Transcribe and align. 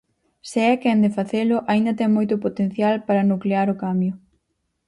Se 0.49 0.59
é 0.73 0.75
quen 0.81 0.99
de 1.05 1.11
facelo 1.17 1.57
aínda 1.71 1.97
ten 1.99 2.09
moito 2.17 2.35
potencial 2.45 2.95
para 3.07 3.29
nuclear 3.31 3.67
o 3.73 3.79
cambio. 3.83 4.13